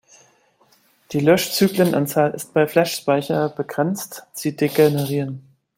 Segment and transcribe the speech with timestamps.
[1.11, 5.47] Die Löschzyklenanzahl ist bei Flash-Speicher begrenzt; sie degenerieren.